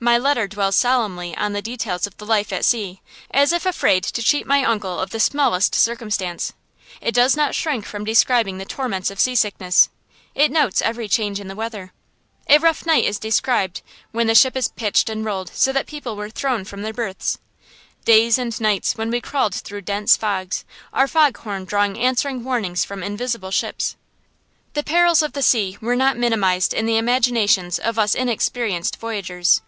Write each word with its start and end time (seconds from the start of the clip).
My 0.00 0.18
letter 0.18 0.46
dwells 0.46 0.76
solemnly 0.76 1.34
on 1.34 1.54
the 1.54 1.62
details 1.62 2.06
of 2.06 2.14
the 2.18 2.26
life 2.26 2.52
at 2.52 2.66
sea, 2.66 3.00
as 3.30 3.52
if 3.54 3.64
afraid 3.64 4.02
to 4.04 4.22
cheat 4.22 4.46
my 4.46 4.62
uncle 4.62 5.00
of 5.00 5.08
the 5.10 5.20
smallest 5.20 5.74
circumstance. 5.74 6.52
It 7.00 7.14
does 7.14 7.38
not 7.38 7.54
shrink 7.54 7.86
from 7.86 8.04
describing 8.04 8.58
the 8.58 8.66
torments 8.66 9.10
of 9.10 9.18
seasickness; 9.18 9.88
it 10.34 10.50
notes 10.50 10.82
every 10.82 11.08
change 11.08 11.40
in 11.40 11.48
the 11.48 11.54
weather. 11.56 11.92
A 12.50 12.58
rough 12.58 12.84
night 12.84 13.04
is 13.04 13.18
described, 13.18 13.80
when 14.12 14.26
the 14.26 14.34
ship 14.34 14.58
pitched 14.76 15.08
and 15.08 15.24
rolled 15.24 15.50
so 15.54 15.72
that 15.72 15.86
people 15.86 16.16
were 16.16 16.28
thrown 16.28 16.66
from 16.66 16.82
their 16.82 16.92
berths; 16.92 17.38
days 18.04 18.36
and 18.36 18.60
nights 18.60 18.98
when 18.98 19.10
we 19.10 19.22
crawled 19.22 19.54
through 19.54 19.80
dense 19.82 20.18
fogs, 20.18 20.66
our 20.92 21.08
foghorn 21.08 21.64
drawing 21.64 21.98
answering 21.98 22.44
warnings 22.44 22.84
from 22.84 23.02
invisible 23.02 23.50
ships. 23.52 23.96
The 24.74 24.84
perils 24.84 25.22
of 25.22 25.32
the 25.32 25.40
sea 25.42 25.78
were 25.80 25.96
not 25.96 26.18
minimized 26.18 26.74
in 26.74 26.84
the 26.84 26.98
imaginations 26.98 27.78
of 27.78 27.98
us 27.98 28.14
inexperienced 28.14 28.98
voyagers. 28.98 29.62